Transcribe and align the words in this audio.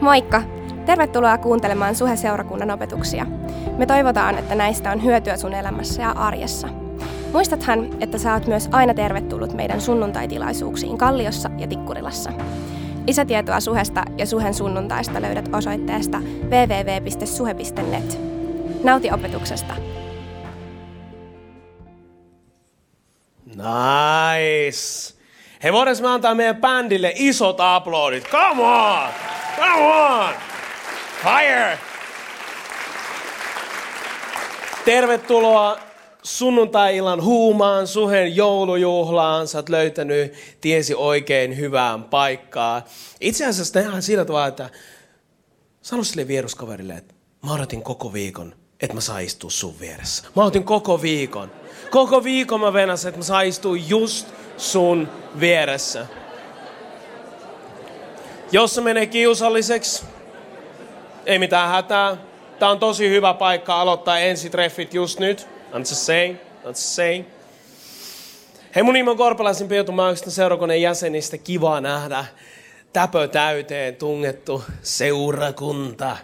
Moikka! 0.00 0.42
Tervetuloa 0.86 1.38
kuuntelemaan 1.38 1.94
Suhe-seurakunnan 1.94 2.70
opetuksia. 2.70 3.26
Me 3.78 3.86
toivotaan, 3.86 4.38
että 4.38 4.54
näistä 4.54 4.90
on 4.90 5.04
hyötyä 5.04 5.36
sun 5.36 5.54
elämässä 5.54 6.02
ja 6.02 6.10
arjessa. 6.10 6.68
Muistathan, 7.32 7.88
että 8.00 8.18
sä 8.18 8.34
oot 8.34 8.46
myös 8.46 8.68
aina 8.72 8.94
tervetullut 8.94 9.52
meidän 9.52 9.80
sunnuntaitilaisuuksiin 9.80 10.98
Kalliossa 10.98 11.50
ja 11.58 11.66
Tikkurilassa. 11.66 12.32
Lisätietoa 13.06 13.60
Suhesta 13.60 14.04
ja 14.18 14.26
Suhen 14.26 14.54
sunnuntaista 14.54 15.22
löydät 15.22 15.48
osoitteesta 15.54 16.18
www.suhe.net. 16.44 18.20
Nauti 18.84 19.10
opetuksesta! 19.10 19.74
Nice! 23.46 25.14
Hei, 25.62 25.72
voidaanko 25.72 26.02
me 26.02 26.08
antaa 26.08 26.34
meidän 26.34 26.56
bändille 26.56 27.12
isot 27.16 27.60
aplodit? 27.60 28.28
Come 28.30 28.62
on! 28.62 29.37
Come 29.58 29.82
on! 29.82 30.34
Fire! 31.22 31.78
Tervetuloa 34.84 35.78
sunnuntai-illan 36.22 37.22
huumaan, 37.22 37.86
suhen 37.86 38.36
joulujuhlaan. 38.36 39.48
Sä 39.48 39.58
oot 39.58 39.68
löytänyt 39.68 40.34
tiesi 40.60 40.94
oikein 40.94 41.56
hyvään 41.56 42.04
paikkaa. 42.04 42.84
Itse 43.20 43.46
asiassa 43.46 43.72
tehdään 43.72 44.02
sillä 44.02 44.24
tavalla, 44.24 44.46
että 44.46 44.70
sano 45.82 46.04
sille 46.04 46.28
vieruskaverille, 46.28 46.94
että 46.94 47.14
mä 47.42 47.52
odotin 47.52 47.82
koko 47.82 48.12
viikon, 48.12 48.54
että 48.80 48.94
mä 48.94 49.00
saan 49.00 49.22
istua 49.22 49.50
sun 49.50 49.80
vieressä. 49.80 50.24
Mä 50.36 50.42
odotin 50.42 50.64
koko 50.64 51.02
viikon. 51.02 51.50
Koko 51.90 52.24
viikon 52.24 52.60
mä 52.60 52.72
venasin, 52.72 53.08
että 53.08 53.18
mä 53.18 53.24
saan 53.24 53.46
istua 53.46 53.76
just 53.76 54.28
sun 54.56 55.08
vieressä. 55.40 56.06
Jos 58.52 58.74
se 58.74 58.80
menee 58.80 59.06
kiusalliseksi, 59.06 60.04
ei 61.26 61.38
mitään 61.38 61.68
hätää. 61.68 62.16
Tää 62.58 62.70
on 62.70 62.78
tosi 62.78 63.08
hyvä 63.08 63.34
paikka 63.34 63.80
aloittaa 63.80 64.18
ensitreffit 64.18 64.94
just 64.94 65.18
nyt. 65.18 65.46
I'm 65.72 65.78
just 65.78 65.94
saying, 65.94 66.36
I'm 66.64 66.68
just 66.68 66.76
saying. 66.76 67.26
Hei, 68.74 68.82
mun 68.82 68.94
nimi 68.94 69.10
on 69.10 69.16
Korpalaisen 69.16 69.68
Pietu, 69.68 69.92
mä 69.92 70.06
oon 70.06 70.16
seurakunnan 70.16 70.80
jäsenistä. 70.80 71.38
Kiva 71.38 71.80
nähdä 71.80 72.24
täpö 72.92 73.28
täyteen 73.28 73.96
tungettu 73.96 74.64
seurakunta. 74.82 76.16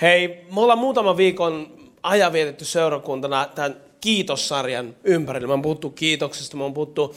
Hei, 0.00 0.46
me 0.54 0.60
ollaan 0.60 0.78
muutaman 0.78 1.16
viikon 1.16 1.72
ajan 2.02 2.32
vietetty 2.32 2.64
seurakuntana 2.64 3.48
tämän 3.54 3.76
kiitossarjan 4.00 4.96
ympärillä. 5.04 5.46
Me 5.46 5.52
on 5.52 5.62
puhuttu 5.62 5.90
kiitoksesta, 5.90 6.56
me 6.56 6.64
on 6.64 6.74
puhuttu 6.74 7.14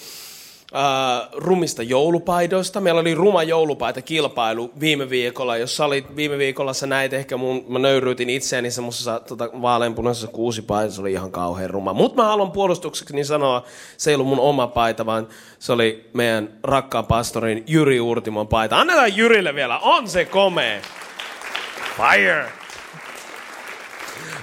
äh, 0.75 1.29
rumista 1.33 1.83
joulupaidoista. 1.83 2.81
Meillä 2.81 3.01
oli 3.01 3.15
ruma 3.15 3.43
joulupaita 3.43 4.01
kilpailu 4.01 4.71
viime 4.79 5.09
viikolla. 5.09 5.57
Jos 5.57 5.77
sä 5.77 5.85
olit 5.85 6.15
viime 6.15 6.37
viikolla, 6.37 6.73
sä 6.73 6.87
näit 6.87 7.13
ehkä 7.13 7.37
mun, 7.37 7.65
mä 7.67 7.79
nöyryytin 7.79 8.29
itseäni 8.29 8.71
semmoisessa 8.71 9.19
tota, 9.19 9.49
vaaleanpunaisessa 9.61 10.27
kuusipaidassa, 10.27 10.95
se 10.95 11.01
oli 11.01 11.11
ihan 11.11 11.31
kauhean 11.31 11.69
ruma. 11.69 11.93
Mutta 11.93 12.21
mä 12.21 12.27
haluan 12.27 12.51
puolustukseksi 12.51 13.15
niin 13.15 13.25
sanoa, 13.25 13.63
se 13.97 14.11
ei 14.11 14.15
ollut 14.15 14.27
mun 14.27 14.39
oma 14.39 14.67
paita, 14.67 15.05
vaan 15.05 15.27
se 15.59 15.73
oli 15.73 16.09
meidän 16.13 16.49
rakkaan 16.63 17.05
pastorin 17.05 17.63
Jyri 17.67 17.99
Urtimon 17.99 18.47
paita. 18.47 18.79
Annetaan 18.79 19.17
Jyrille 19.17 19.55
vielä, 19.55 19.79
on 19.79 20.07
se 20.07 20.25
komea. 20.25 20.81
Fire! 21.97 22.60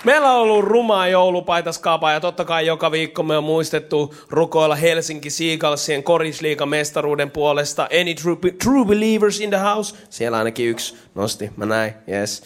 Meillä 0.04 0.32
on 0.32 0.40
ollut 0.40 0.64
rumaa 0.64 1.08
joulupaitaskapa 1.08 2.12
ja 2.12 2.20
totta 2.20 2.44
kai 2.44 2.66
joka 2.66 2.90
viikko 2.90 3.22
me 3.22 3.36
on 3.36 3.44
muistettu 3.44 4.14
rukoilla 4.30 4.74
Helsinki 4.74 5.30
Seagalsien 5.30 6.02
korisliikan 6.02 6.68
mestaruuden 6.68 7.30
puolesta. 7.30 7.88
Any 8.00 8.14
true, 8.14 8.36
true 8.62 8.84
believers 8.84 9.40
in 9.40 9.50
the 9.50 9.58
house? 9.58 9.96
Siellä 10.10 10.38
ainakin 10.38 10.68
yksi 10.68 10.96
nosti, 11.14 11.50
mä 11.56 11.66
näin, 11.66 11.94
yes. 12.08 12.42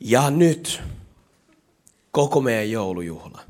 Ja 0.00 0.30
nyt 0.30 0.82
koko 2.10 2.40
meidän 2.40 2.70
joulujuhla. 2.70 3.40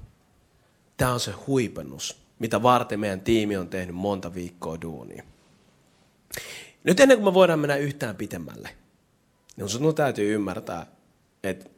Tämä 0.96 1.12
on 1.12 1.20
se 1.20 1.32
huipennus, 1.46 2.20
mitä 2.38 2.62
varten 2.62 3.00
meidän 3.00 3.20
tiimi 3.20 3.56
on 3.56 3.68
tehnyt 3.68 3.94
monta 3.94 4.34
viikkoa 4.34 4.80
duunia. 4.82 5.22
Nyt 6.84 7.00
ennen 7.00 7.18
kuin 7.18 7.24
me 7.24 7.34
voidaan 7.34 7.58
mennä 7.58 7.76
yhtään 7.76 8.16
pitemmälle, 8.16 8.68
niin 9.56 9.68
sun 9.68 9.94
täytyy 9.94 10.34
ymmärtää, 10.34 10.86
että 11.42 11.77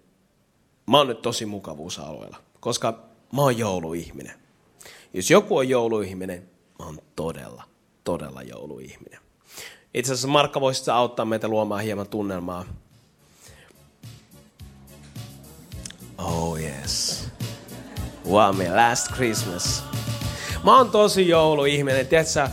mä 0.90 0.98
oon 0.98 1.08
nyt 1.08 1.22
tosi 1.22 1.46
mukavuusalueella, 1.46 2.36
koska 2.60 2.98
mä 3.32 3.42
oon 3.42 3.58
jouluihminen. 3.58 4.34
Jos 5.14 5.30
joku 5.30 5.56
on 5.56 5.68
jouluihminen, 5.68 6.50
mä 6.78 6.84
oon 6.84 6.98
todella, 7.16 7.62
todella 8.04 8.42
jouluihminen. 8.42 9.20
Itse 9.94 10.12
asiassa 10.12 10.28
Markka 10.28 10.60
voisi 10.60 10.90
auttaa 10.90 11.24
meitä 11.24 11.48
luomaan 11.48 11.82
hieman 11.82 12.08
tunnelmaa. 12.08 12.64
Oh 16.18 16.58
yes. 16.60 17.24
Wow, 18.28 18.56
last 18.74 19.12
Christmas. 19.12 19.84
Mä 20.64 20.76
oon 20.76 20.90
tosi 20.90 21.28
jouluihminen, 21.28 22.06
tiedätkö? 22.06 22.48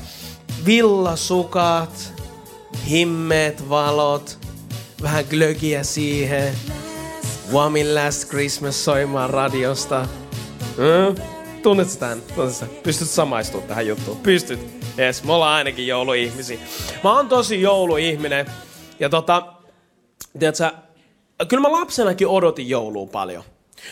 Villasukat, 0.66 2.14
himmeet 2.90 3.70
valot, 3.70 4.40
vähän 5.02 5.26
glögiä 5.30 5.84
siihen 5.84 6.54
Wamin 7.54 7.96
Last 7.96 8.30
Christmas 8.30 8.86
soimaan 8.86 9.30
radiosta. 9.30 10.08
Mm? 10.78 11.22
Tunnet 11.64 12.00
tämän? 12.00 12.22
Tunnet 12.36 12.84
Pystyt 12.84 13.10
samaistumaan 13.10 13.68
tähän 13.68 13.88
juttuun? 13.88 14.18
Pystyt. 14.18 14.60
Yes, 15.00 15.24
me 15.24 15.34
ollaan 15.34 15.56
ainakin 15.56 15.88
jouluihmisiä. 15.88 16.60
Mä 17.04 17.14
oon 17.14 17.30
tosi 17.30 17.62
jouluihminen. 17.62 18.46
Ja 19.00 19.10
tota, 19.10 19.54
tiedätkö, 20.40 20.72
kyllä 21.48 21.62
mä 21.62 21.72
lapsenakin 21.72 22.28
odotin 22.28 22.70
joulua 22.70 23.06
paljon. 23.06 23.44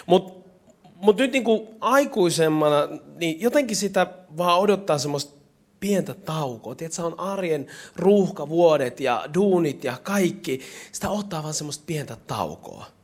Mutta 0.05 0.49
mut 0.95 1.17
nyt 1.17 1.31
niinku 1.31 1.75
aikuisemmana, 1.81 2.87
niin 3.15 3.41
jotenkin 3.41 3.77
sitä 3.77 4.07
vaan 4.37 4.59
odottaa 4.59 4.97
semmoista 4.97 5.33
pientä 5.79 6.13
taukoa. 6.13 6.75
Tiedätkö, 6.75 7.03
on 7.03 7.19
arjen 7.19 7.67
ruuhkavuodet 7.95 8.99
ja 8.99 9.25
duunit 9.33 9.83
ja 9.83 9.97
kaikki. 10.03 10.61
Sitä 10.91 11.09
ottaa 11.09 11.43
vaan 11.43 11.53
semmoista 11.53 11.83
pientä 11.87 12.17
taukoa 12.27 12.95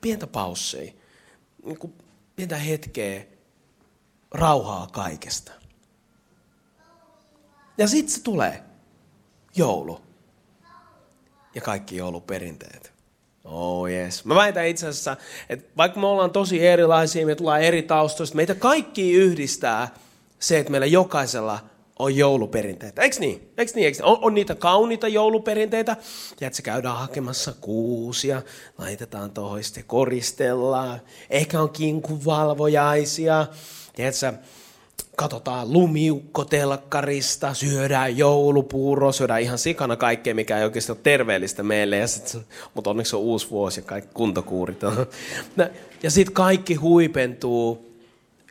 pientä 0.00 0.26
paussia, 0.26 0.92
niin 1.64 1.78
kuin 1.78 1.92
pientä 2.36 2.56
hetkeä 2.56 3.24
rauhaa 4.30 4.86
kaikesta. 4.92 5.52
Ja 7.78 7.88
sitten 7.88 8.14
se 8.14 8.22
tulee 8.22 8.62
joulu 9.56 10.00
ja 11.54 11.60
kaikki 11.60 11.96
jouluperinteet. 11.96 12.92
Oh 13.44 13.88
yes. 13.88 14.24
Mä 14.24 14.34
väitän 14.34 14.66
itse 14.66 14.88
asiassa, 14.88 15.16
että 15.48 15.70
vaikka 15.76 16.00
me 16.00 16.06
ollaan 16.06 16.30
tosi 16.30 16.66
erilaisia, 16.66 17.26
me 17.26 17.34
tullaan 17.34 17.62
eri 17.62 17.82
taustoista, 17.82 18.36
meitä 18.36 18.54
kaikki 18.54 19.12
yhdistää 19.12 19.94
se, 20.38 20.58
että 20.58 20.70
meillä 20.70 20.86
jokaisella 20.86 21.64
on 21.98 22.16
jouluperinteitä. 22.16 23.02
Eiks 23.02 23.20
niin? 23.20 23.52
Eiks 23.58 23.74
niin? 23.74 23.86
Eiks 23.86 23.98
niin? 23.98 24.06
On, 24.06 24.18
on 24.22 24.34
niitä 24.34 24.54
kauniita 24.54 25.08
jouluperinteitä. 25.08 25.96
Ja 26.40 26.46
että 26.46 26.56
se 26.56 26.62
käydään 26.62 26.96
hakemassa 26.96 27.54
kuusia, 27.60 28.42
laitetaan 28.78 29.30
tuohon, 29.30 29.64
sitten 29.64 29.84
koristellaan. 29.86 31.00
Ehkä 31.30 31.60
on 31.60 31.70
kinkuvalvojaisia. 31.70 33.46
Tiedätkö, 33.96 34.32
katsotaan 35.16 35.72
lumiukkotelkkarista, 35.72 37.54
syödään 37.54 38.18
joulupuuro, 38.18 39.12
syödään 39.12 39.42
ihan 39.42 39.58
sikana 39.58 39.96
kaikkea, 39.96 40.34
mikä 40.34 40.58
ei 40.58 40.64
oikeasti 40.64 40.92
ole 40.92 40.98
terveellistä 41.02 41.62
meille. 41.62 41.96
Ja 41.96 42.06
sit, 42.06 42.38
mutta 42.74 42.90
onneksi 42.90 43.16
on 43.16 43.22
uusi 43.22 43.50
vuosi 43.50 43.80
ja 43.80 43.84
kaikki 43.84 44.10
kuntokuurit 44.14 44.82
on. 44.82 45.06
Ja 46.02 46.10
sitten 46.10 46.34
kaikki 46.34 46.74
huipentuu 46.74 47.92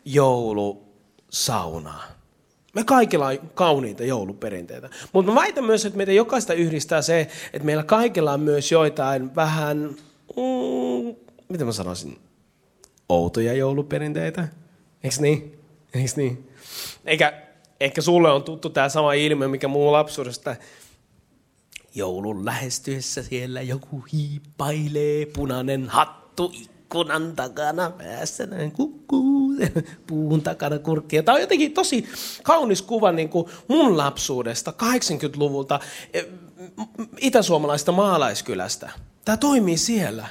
joulusaunaan. 0.04 2.17
Me 2.74 2.84
kaikilla 2.84 3.26
on 3.26 3.38
kauniita 3.54 4.04
jouluperinteitä. 4.04 4.90
Mutta 5.12 5.32
mä 5.32 5.40
väitän 5.40 5.64
myös, 5.64 5.84
että 5.84 5.96
meitä 5.96 6.12
jokaista 6.12 6.54
yhdistää 6.54 7.02
se, 7.02 7.28
että 7.52 7.66
meillä 7.66 7.82
kaikilla 7.82 8.32
on 8.32 8.40
myös 8.40 8.72
joitain 8.72 9.36
vähän, 9.36 9.96
mm, 10.36 11.16
miten 11.48 11.66
mä 11.66 11.72
sanoisin, 11.72 12.18
outoja 13.08 13.52
jouluperinteitä. 13.52 14.48
Eiks 15.04 15.20
niin? 15.20 15.58
Eiks 15.94 16.16
niin? 16.16 16.50
Eikä, 17.04 17.32
ehkä 17.80 18.00
sulle 18.00 18.30
on 18.30 18.42
tuttu 18.42 18.70
tämä 18.70 18.88
sama 18.88 19.12
ilmiö, 19.12 19.48
mikä 19.48 19.68
muu 19.68 19.92
lapsuudesta. 19.92 20.56
Joulun 21.94 22.44
lähestyessä 22.44 23.22
siellä 23.22 23.62
joku 23.62 24.04
hiippailee, 24.12 25.26
punainen 25.26 25.88
hattu, 25.88 26.52
ikkunan 26.54 27.36
takana 27.36 27.90
päässä 27.90 28.46
näin 28.46 28.72
kukkuu, 28.72 29.27
puun 30.06 30.42
takana 30.42 30.78
kurkkia. 30.78 31.22
Tämä 31.22 31.34
on 31.34 31.40
jotenkin 31.40 31.72
tosi 31.72 32.08
kaunis 32.42 32.82
kuva 32.82 33.12
niin 33.12 33.28
kuin 33.28 33.46
mun 33.68 33.96
lapsuudesta 33.96 34.72
80-luvulta 34.82 35.80
eh, 36.12 36.26
itäsuomalaista 37.20 37.92
maalaiskylästä. 37.92 38.90
Tämä 39.24 39.36
toimii 39.36 39.76
siellä. 39.76 40.26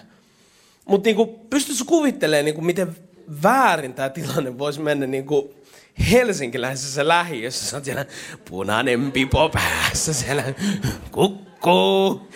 Mutta 0.86 1.10
niin 1.10 1.30
pystytkö 1.50 1.84
kuvittelemaan, 1.88 2.46
niin 2.46 2.56
kuin, 2.56 2.66
miten 2.66 2.96
väärin 3.44 3.94
tämä 3.94 4.10
tilanne 4.10 4.58
voisi 4.58 4.82
mennä 4.82 5.08
niin 5.08 5.26
kuin 5.26 5.50
helsinkiläisessä 6.12 7.08
lähiössä. 7.08 7.66
Sä 7.66 7.78
oot 7.78 7.86
siellä 7.86 8.06
punainen 8.50 9.12
pipo 9.12 9.50
päässä 9.50 10.14
siellä, 10.14 10.44
Kukkuu. 11.68 12.28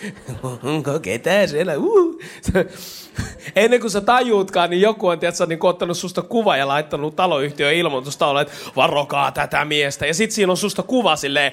Onko 0.62 1.00
ketään 1.00 1.48
siellä? 1.48 1.72
Uh. 1.76 2.20
Ennen 3.56 3.80
kuin 3.80 3.90
sä 3.90 4.00
tajuutkaan, 4.00 4.70
niin 4.70 4.82
joku 4.82 5.06
on 5.06 5.18
tiedätkö, 5.18 5.46
niin 5.46 5.58
ottanut 5.62 5.96
susta 5.96 6.22
kuva 6.22 6.56
ja 6.56 6.68
laittanut 6.68 7.16
taloyhtiön 7.16 7.74
ilmoitusta, 7.74 8.40
että 8.40 8.54
varokaa 8.76 9.32
tätä 9.32 9.64
miestä. 9.64 10.06
Ja 10.06 10.14
sit 10.14 10.30
siinä 10.30 10.52
on 10.52 10.56
susta 10.56 10.82
kuva 10.82 11.16
silleen, 11.16 11.52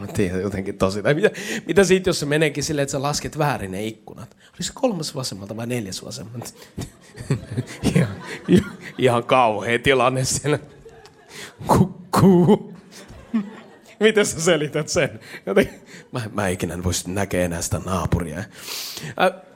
Mä 0.00 0.06
tiedän 0.06 0.40
jotenkin 0.40 0.78
tosi. 0.78 1.02
Tai 1.02 1.14
mitä, 1.14 1.30
mitä 1.66 1.84
siitä, 1.84 2.08
jos 2.08 2.20
se 2.20 2.26
meneekin 2.26 2.64
silleen, 2.64 2.82
että 2.82 2.92
sä 2.92 3.02
lasket 3.02 3.38
väärin 3.38 3.70
ne 3.70 3.84
ikkunat? 3.84 4.36
Oli 4.54 4.62
se 4.62 4.72
kolmas 4.74 5.14
vasemmalta 5.14 5.56
vai 5.56 5.66
neljäs 5.66 6.04
vasemmalta? 6.04 6.50
ihan, 7.94 8.16
ihan 8.98 9.24
kauhea 9.24 9.78
tilanne 9.78 10.24
siellä. 10.24 10.58
Kukkuu. 11.66 12.75
Miten 14.00 14.26
sä 14.26 14.40
selität 14.40 14.88
sen? 14.88 15.20
Mä, 16.12 16.22
mä 16.32 16.48
ikinä 16.48 16.84
voisi 16.84 17.10
näkeä 17.10 17.44
enää 17.44 17.62
sitä 17.62 17.80
naapuria. 17.84 18.38
Äh, 18.38 18.46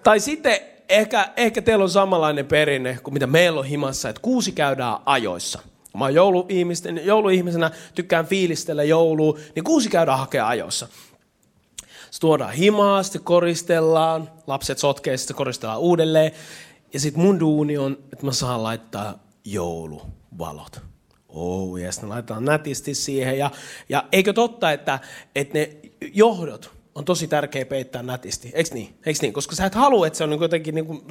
tai 0.02 0.20
sitten 0.20 0.58
ehkä, 0.88 1.28
ehkä 1.36 1.62
teillä 1.62 1.82
on 1.82 1.90
samanlainen 1.90 2.46
perinne 2.46 2.98
kuin 3.02 3.14
mitä 3.14 3.26
meillä 3.26 3.60
on 3.60 3.66
himassa, 3.66 4.08
että 4.08 4.22
kuusi 4.22 4.52
käydään 4.52 4.96
ajoissa. 5.06 5.62
Mä 5.98 6.04
oon 6.04 6.14
jouluihmisten, 6.14 7.00
jouluihmisenä, 7.04 7.70
tykkään 7.94 8.26
fiilistellä 8.26 8.84
joulua, 8.84 9.38
niin 9.54 9.64
kuusi 9.64 9.88
käydään 9.88 10.18
hakea 10.18 10.48
ajoissa. 10.48 10.88
Sitten 12.10 12.20
tuodaan 12.20 12.52
himaa, 12.52 13.02
sitten 13.02 13.22
koristellaan, 13.22 14.30
lapset 14.46 14.78
sotkee, 14.78 15.16
sitten 15.16 15.36
koristellaan 15.36 15.80
uudelleen. 15.80 16.32
Ja 16.92 17.00
sitten 17.00 17.22
mun 17.22 17.40
duuni 17.40 17.78
on, 17.78 17.98
että 18.12 18.26
mä 18.26 18.32
saan 18.32 18.62
laittaa 18.62 19.18
jouluvalot. 19.44 20.89
Oh, 21.34 21.76
ja 21.76 21.92
sitten 21.92 22.08
laitetaan 22.08 22.44
nätisti 22.44 22.94
siihen. 22.94 23.38
Ja, 23.38 23.50
ja 23.88 24.04
eikö 24.12 24.32
totta, 24.32 24.72
että, 24.72 24.98
että 25.34 25.58
ne 25.58 25.76
johdot, 26.12 26.70
on 26.94 27.04
tosi 27.04 27.28
tärkeä 27.28 27.64
peittää 27.64 28.02
nätisti. 28.02 28.50
Eikö 28.54 28.74
niin? 28.74 28.94
Eiks 29.06 29.22
niin? 29.22 29.32
Koska 29.32 29.56
sä 29.56 29.66
et 29.66 29.74
halua, 29.74 30.06
että 30.06 30.16
se 30.16 30.24
on 30.24 30.30
niin 30.30 30.40
jotenkin 30.40 30.74
niin 30.74 31.02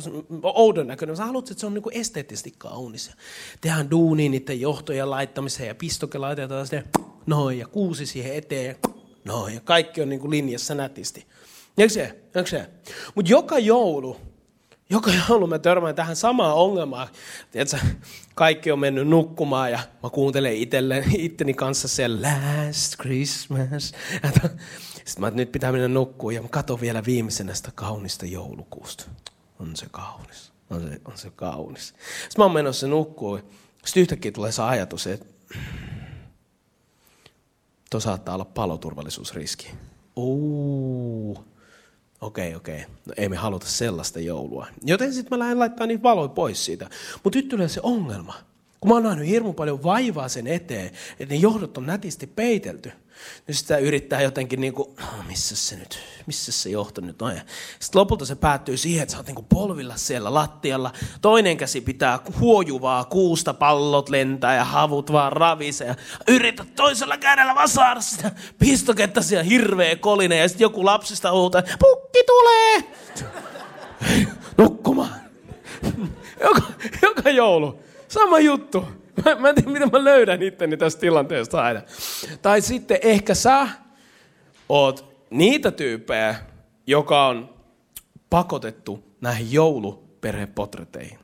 oudon 0.43 0.87
näköinen. 0.87 1.17
Sä 1.17 1.25
haluat, 1.25 1.51
että 1.51 1.61
se 1.61 1.65
on 1.65 1.73
niin 1.73 1.83
esteettisesti 1.91 2.53
kaunis. 2.57 3.11
Tehdään 3.61 3.91
duuni 3.91 4.29
niiden 4.29 4.61
johtojen 4.61 5.09
laittamiseen 5.09 5.67
ja 5.67 5.75
pistoke 5.75 6.17
laitetaan 6.17 6.67
sinne 6.67 6.83
noin 7.25 7.59
ja 7.59 7.67
kuusi 7.67 8.05
siihen 8.05 8.35
eteen. 8.35 8.75
Noin 9.25 9.53
ja 9.53 9.61
kaikki 9.61 10.01
on 10.01 10.09
niin 10.09 10.29
linjassa 10.29 10.75
nätisti. 10.75 11.25
Eikö 11.77 11.93
se? 11.93 12.19
Eikö 12.35 12.49
se? 12.49 12.69
Mutta 13.15 13.31
joka 13.31 13.59
joulu, 13.59 14.17
joka 14.89 15.11
joulu 15.29 15.47
mä 15.47 15.59
törmään 15.59 15.95
tähän 15.95 16.15
samaan 16.15 16.55
ongelmaan. 16.55 17.07
Tiedätkö, 17.51 17.77
kaikki 18.35 18.71
on 18.71 18.79
mennyt 18.79 19.07
nukkumaan 19.07 19.71
ja 19.71 19.79
mä 20.03 20.09
kuuntelen 20.09 20.55
itselle, 20.55 21.03
itteni 21.17 21.53
kanssa 21.53 21.87
siellä 21.87 22.27
Last 22.27 22.95
Christmas. 23.01 23.93
Sitten 25.05 25.21
mä, 25.21 25.27
että 25.27 25.37
nyt 25.37 25.51
pitää 25.51 25.71
mennä 25.71 25.87
nukkuun 25.87 26.35
ja 26.35 26.41
mä 26.41 26.47
katon 26.47 26.81
vielä 26.81 27.05
viimeisenä 27.05 27.53
sitä 27.53 27.71
kaunista 27.75 28.25
joulukuusta. 28.25 29.05
On 29.59 29.75
se 29.75 29.85
kaunis. 29.91 30.51
On 30.69 30.81
se, 30.81 31.01
on 31.05 31.17
se 31.17 31.29
kaunis. 31.29 31.87
Sitten 31.87 32.37
mä 32.37 32.43
oon 32.43 32.53
menossa 32.53 32.87
nukkuun. 32.87 33.43
Sitten 33.85 34.01
yhtäkkiä 34.01 34.31
tulee 34.31 34.51
se 34.51 34.61
ajatus, 34.61 35.07
että 35.07 35.25
tuo 37.89 37.99
saattaa 37.99 38.35
olla 38.35 38.45
paloturvallisuusriski. 38.45 39.71
Okei, 42.21 42.55
okei. 42.55 42.79
No 42.79 43.13
ei 43.17 43.29
me 43.29 43.35
haluta 43.35 43.67
sellaista 43.67 44.19
joulua. 44.19 44.67
Joten 44.83 45.13
sitten 45.13 45.37
mä 45.37 45.39
lähden 45.39 45.59
laittaa 45.59 45.87
niitä 45.87 46.03
valoja 46.03 46.27
pois 46.27 46.65
siitä. 46.65 46.89
Mutta 47.23 47.39
nyt 47.39 47.49
tulee 47.49 47.67
se 47.67 47.79
ongelma. 47.83 48.33
Kun 48.79 48.89
mä 48.89 48.93
oon 48.93 49.03
nähnyt 49.03 49.27
hirmu 49.27 49.53
paljon 49.53 49.83
vaivaa 49.83 50.27
sen 50.27 50.47
eteen, 50.47 50.91
että 51.19 51.35
ne 51.35 51.39
johdot 51.39 51.77
on 51.77 51.85
nätisti 51.85 52.27
peitelty, 52.27 52.91
niin 53.47 53.55
sitä 53.55 53.77
yrittää 53.77 54.21
jotenkin 54.21 54.61
niin 54.61 54.73
kuin, 54.73 54.89
oh, 54.89 55.25
missä 55.27 55.55
se 55.55 55.75
nyt, 55.75 55.99
missä 56.25 56.51
se 56.51 56.69
johto 56.69 57.01
nyt 57.01 57.21
on. 57.21 57.31
Sitten 57.79 57.99
lopulta 57.99 58.25
se 58.25 58.35
päättyy 58.35 58.77
siihen, 58.77 59.03
että 59.03 59.11
sä 59.11 59.17
oot 59.17 59.27
niin 59.27 59.35
kuin 59.35 59.45
polvilla 59.49 59.97
siellä 59.97 60.33
lattialla. 60.33 60.93
Toinen 61.21 61.57
käsi 61.57 61.81
pitää 61.81 62.19
huojuvaa 62.39 63.05
kuusta, 63.05 63.53
pallot 63.53 64.09
lentää 64.09 64.55
ja 64.55 64.63
havut 64.63 65.11
vaan 65.11 65.31
ravisee. 65.31 65.87
Ja 65.87 65.95
yrität 66.27 66.75
toisella 66.75 67.17
kädellä 67.17 67.55
vaan 67.55 67.69
saada 67.69 68.01
sitä 68.01 68.31
pistoketta 68.59 69.21
siellä 69.21 69.43
hirveä 69.43 69.95
koline. 69.95 70.37
Ja 70.37 70.47
sitten 70.47 70.65
joku 70.65 70.85
lapsista 70.85 71.31
huutaa, 71.31 71.61
pukki 71.79 72.23
tulee! 72.27 72.83
Nukkumaan. 74.57 75.15
joka, 76.43 76.61
joka 77.01 77.29
joulu. 77.29 77.79
Sama 78.07 78.39
juttu. 78.39 78.98
Mä, 79.25 79.35
mä 79.35 79.49
en 79.49 79.55
tiedä, 79.55 79.71
miten 79.71 79.89
mä 79.91 80.03
löydän 80.03 80.43
itteni 80.43 80.77
tästä 80.77 81.01
tilanteesta 81.01 81.61
aina. 81.61 81.81
Tai 82.41 82.61
sitten 82.61 82.99
ehkä 83.01 83.33
sä 83.33 83.67
oot 84.69 85.25
niitä 85.29 85.71
tyyppejä, 85.71 86.35
joka 86.87 87.27
on 87.27 87.55
pakotettu 88.29 89.03
näihin 89.21 89.51
jouluperhepotreteihin. 89.51 91.19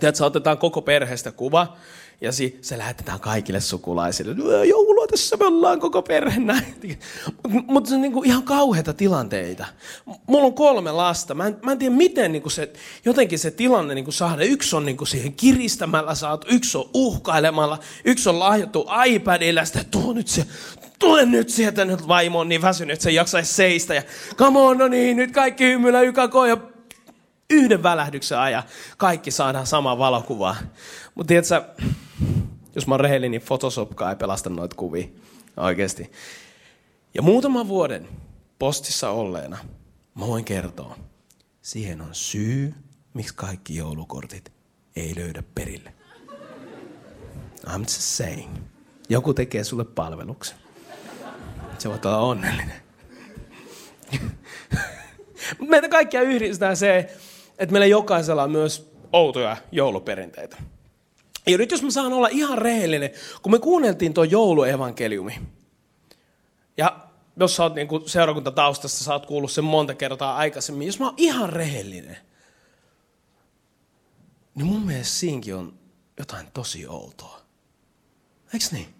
Tiedätkö, 0.00 0.24
otetaan 0.24 0.58
koko 0.58 0.82
perheestä 0.82 1.32
kuva 1.32 1.76
ja 2.22 2.32
si, 2.32 2.58
se 2.60 2.78
lähetetään 2.78 3.20
kaikille 3.20 3.60
sukulaisille. 3.60 4.66
Joulua 4.66 5.06
tässä 5.06 5.36
me 5.36 5.46
ollaan 5.46 5.80
koko 5.80 6.02
perhe 6.02 6.40
näin. 6.40 6.98
Mutta 7.48 7.72
mut 7.72 7.86
se 7.86 7.94
on 7.94 8.02
niinku 8.02 8.22
ihan 8.22 8.42
kauheita 8.42 8.92
tilanteita. 8.92 9.66
Mulla 10.26 10.46
on 10.46 10.54
kolme 10.54 10.92
lasta. 10.92 11.34
Mä 11.34 11.46
en, 11.46 11.56
mä 11.62 11.72
en 11.72 11.78
tiedä 11.78 11.94
miten 11.94 12.32
niinku 12.32 12.50
se, 12.50 12.72
jotenkin 13.04 13.38
se 13.38 13.50
tilanne 13.50 13.94
niinku 13.94 14.12
saada. 14.12 14.44
Yksi 14.44 14.76
on 14.76 14.86
niinku 14.86 15.06
siihen 15.06 15.32
kiristämällä 15.32 16.14
saatu, 16.14 16.46
yksi 16.50 16.78
on 16.78 16.90
uhkailemalla, 16.94 17.78
yksi 18.04 18.28
on 18.28 18.38
lahjattu 18.38 18.88
iPadilla. 19.06 19.64
Sitten 19.64 19.86
tuo 19.90 20.12
nyt 20.12 20.28
se, 20.28 20.46
tule 20.98 21.26
nyt 21.26 21.48
sieltä, 21.48 21.84
nyt 21.84 22.08
vaimo 22.08 22.40
on 22.40 22.48
niin 22.48 22.62
väsynyt, 22.62 22.92
että 22.92 23.02
se 23.02 23.08
ei 23.08 23.14
jaksaisi 23.14 23.54
seistä. 23.54 23.94
Ja 23.94 24.02
come 24.36 24.58
on, 24.58 24.78
no 24.78 24.88
niin, 24.88 25.16
nyt 25.16 25.32
kaikki 25.32 25.64
hymyillä 25.64 26.00
ykako 26.00 26.46
ja 26.46 26.56
yhden 27.50 27.82
välähdyksen 27.82 28.38
ajan 28.38 28.62
kaikki 28.96 29.30
saadaan 29.30 29.66
samaa 29.66 29.98
valokuvaa. 29.98 30.56
Mutta 31.14 31.28
tiedätkö, 31.28 31.84
jos 32.74 32.86
mä 32.86 32.94
oon 32.94 33.00
rehellinen, 33.00 33.30
niin 33.30 33.42
Photoshopkaa 33.42 34.10
ei 34.10 34.16
pelasta 34.16 34.50
noita 34.50 34.76
kuvia. 34.76 35.08
Oikeasti. 35.56 36.12
Ja 37.14 37.22
muutaman 37.22 37.68
vuoden 37.68 38.08
postissa 38.58 39.10
olleena 39.10 39.58
mä 40.14 40.26
voin 40.26 40.44
kertoa, 40.44 40.96
siihen 41.62 42.00
on 42.00 42.14
syy, 42.14 42.74
miksi 43.14 43.34
kaikki 43.34 43.76
joulukortit 43.76 44.52
ei 44.96 45.16
löydä 45.16 45.42
perille. 45.54 45.94
I'm 47.66 47.80
just 47.80 48.00
saying. 48.00 48.56
Joku 49.08 49.34
tekee 49.34 49.64
sulle 49.64 49.84
palveluksen. 49.84 50.58
Se 51.78 51.88
voi 51.88 51.98
olla 52.04 52.18
onnellinen. 52.18 52.82
Meitä 55.68 55.88
kaikkia 55.88 56.22
yhdistää 56.22 56.74
se, 56.74 57.16
että 57.58 57.72
meillä 57.72 57.86
jokaisella 57.86 58.42
on 58.42 58.50
myös 58.50 58.92
outoja 59.12 59.56
jouluperinteitä. 59.72 60.56
Ja 61.46 61.58
nyt 61.58 61.70
jos 61.70 61.82
mä 61.82 61.90
saan 61.90 62.12
olla 62.12 62.28
ihan 62.28 62.58
rehellinen, 62.58 63.10
kun 63.42 63.52
me 63.52 63.58
kuunneltiin 63.58 64.14
tuo 64.14 64.24
jouluevankeliumi, 64.24 65.40
ja 66.76 67.08
jos 67.36 67.56
sä 67.56 67.62
oot 67.62 67.74
niin 67.74 67.88
seurakuntataustassa, 68.06 69.04
sä 69.04 69.12
oot 69.12 69.26
kuullut 69.26 69.52
sen 69.52 69.64
monta 69.64 69.94
kertaa 69.94 70.36
aikaisemmin, 70.36 70.86
jos 70.86 70.98
mä 70.98 71.06
oon 71.06 71.14
ihan 71.16 71.50
rehellinen, 71.50 72.16
niin 74.54 74.66
mun 74.66 74.82
mielestä 74.82 75.14
siinkin 75.14 75.54
on 75.54 75.78
jotain 76.18 76.46
tosi 76.54 76.86
outoa. 76.86 77.40
Eiks 78.52 78.72
niin? 78.72 78.94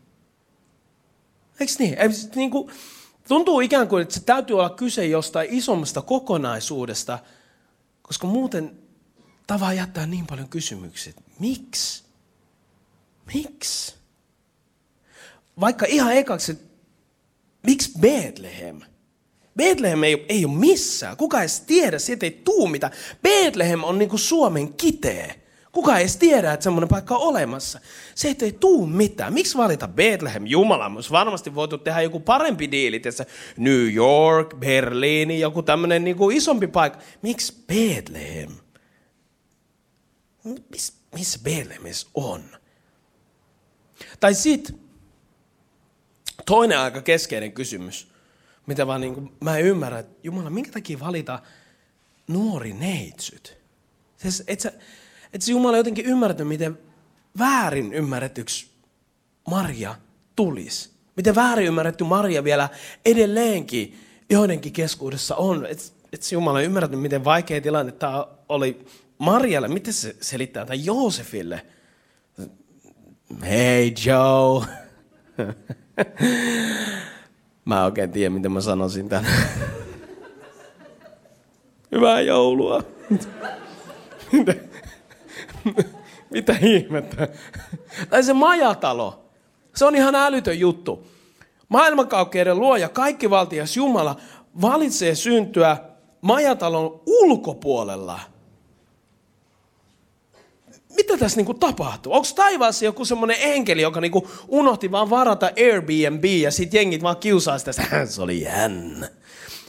Eiks 1.60 1.78
niin? 1.78 1.96
niin 2.34 2.50
kuin, 2.50 2.70
tuntuu 3.28 3.60
ikään 3.60 3.88
kuin, 3.88 4.02
että 4.02 4.14
se 4.14 4.24
täytyy 4.24 4.56
olla 4.56 4.70
kyse 4.70 5.06
jostain 5.06 5.48
isommasta 5.50 6.02
kokonaisuudesta, 6.02 7.18
koska 8.02 8.26
muuten 8.26 8.78
tavaa 9.46 9.72
jättää 9.72 10.06
niin 10.06 10.26
paljon 10.26 10.48
kysymyksiä. 10.48 11.12
Miksi? 11.38 12.04
Miksi? 13.34 13.94
Vaikka 15.60 15.86
ihan 15.88 16.12
ekaksi, 16.12 16.58
miksi 17.66 17.92
Bethlehem? 18.00 18.80
Bethlehem 19.56 20.02
ei, 20.02 20.26
ei 20.28 20.44
ole 20.44 20.58
missään. 20.58 21.16
Kuka 21.16 21.40
edes 21.40 21.60
tiedä, 21.60 21.98
siitä 21.98 22.26
ei 22.26 22.40
tuu 22.44 22.66
mitään. 22.66 22.92
Bethlehem 23.22 23.84
on 23.84 23.98
niinku 23.98 24.18
Suomen 24.18 24.72
kitee. 24.74 25.42
Kuka 25.72 25.98
edes 25.98 26.16
tiedä, 26.16 26.52
että 26.52 26.64
semmoinen 26.64 26.88
paikka 26.88 27.16
on 27.16 27.28
olemassa. 27.28 27.80
Se 28.14 28.36
ei 28.42 28.52
tuu 28.52 28.86
mitään. 28.86 29.32
Miksi 29.32 29.58
valita 29.58 29.88
Bethlehem? 29.88 30.46
Jumala, 30.46 30.86
olisi 30.86 31.10
varmasti 31.10 31.54
voitu 31.54 31.78
tehdä 31.78 32.02
joku 32.02 32.20
parempi 32.20 32.70
diili. 32.70 33.00
Tietysti 33.00 33.32
New 33.56 33.94
York, 33.94 34.54
Berliini, 34.58 35.40
joku 35.40 35.62
tämmöinen 35.62 36.04
niinku 36.04 36.30
isompi 36.30 36.66
paikka. 36.66 36.98
Miksi 37.22 37.54
Bethlehem? 37.66 38.50
Miss, 40.70 40.92
missä 41.14 41.38
Bethlehem 41.42 41.82
on? 42.14 42.42
Tai 44.22 44.34
sitten 44.34 44.78
toinen 46.46 46.78
aika 46.78 47.02
keskeinen 47.02 47.52
kysymys, 47.52 48.08
mitä 48.66 48.86
vaan 48.86 49.00
niin 49.00 49.14
kuin, 49.14 49.32
mä 49.40 49.58
en 49.58 49.64
ymmärrä, 49.64 49.98
että 49.98 50.16
Jumala, 50.22 50.50
minkä 50.50 50.70
takia 50.70 51.00
valita 51.00 51.42
nuori 52.28 52.72
neitsyt? 52.72 53.56
Siis, 54.16 54.42
et 54.46 54.60
sä, 54.60 54.72
et 55.32 55.42
sä 55.42 55.50
Jumala 55.50 55.76
jotenkin 55.76 56.06
ymmärtänyt, 56.06 56.48
miten 56.48 56.78
väärin 57.38 57.92
ymmärretyksi 57.92 58.66
Maria 59.50 59.94
tulisi. 60.36 60.90
Miten 61.16 61.34
väärin 61.34 61.66
ymmärretty 61.66 62.04
Maria 62.04 62.44
vielä 62.44 62.68
edelleenkin 63.04 64.00
joidenkin 64.30 64.72
keskuudessa 64.72 65.36
on. 65.36 65.66
Et, 65.66 65.94
et 66.12 66.32
Jumala 66.32 66.60
ymmärränyt, 66.60 67.00
miten 67.00 67.24
vaikea 67.24 67.60
tilanne 67.60 67.92
tämä 67.92 68.26
oli 68.48 68.86
Marjalle. 69.18 69.68
Miten 69.68 69.94
se 69.94 70.16
selittää 70.20 70.66
tai 70.66 70.84
Joosefille? 70.84 71.66
Hei 73.40 73.94
Joe. 74.06 74.66
mä 77.64 77.84
oikein 77.84 78.12
tiedä, 78.12 78.30
miten 78.30 78.52
mä 78.52 78.60
sanoisin 78.60 79.08
tämän. 79.08 79.32
Hyvää 81.92 82.20
joulua. 82.20 82.82
Mitä 86.30 86.56
ihmettä? 86.62 87.28
Tai 88.10 88.22
se 88.22 88.32
majatalo. 88.32 89.24
Se 89.74 89.84
on 89.84 89.96
ihan 89.96 90.14
älytön 90.14 90.58
juttu. 90.58 91.06
Maailmankaukkeiden 91.68 92.58
luoja, 92.58 92.88
kaikki 92.88 93.30
valtias 93.30 93.76
Jumala, 93.76 94.16
valitsee 94.60 95.14
syntyä 95.14 95.76
majatalon 96.20 97.00
ulkopuolella. 97.06 98.20
Mitä 101.02 101.16
tässä 101.16 101.36
niinku 101.36 101.54
tapahtuu? 101.54 102.12
Onko 102.12 102.28
taivaassa 102.34 102.84
joku 102.84 103.04
semmoinen 103.04 103.36
enkeli, 103.40 103.82
joka 103.82 104.00
niinku 104.00 104.28
unohti 104.48 104.90
vaan 104.90 105.10
varata 105.10 105.50
Airbnb 105.58 106.24
ja 106.24 106.50
sitten 106.50 106.78
jengit 106.78 107.02
vaan 107.02 107.16
kiusaa 107.16 107.58
sitä, 107.58 107.72
se 108.06 108.22
oli 108.22 108.44
hän. 108.44 109.08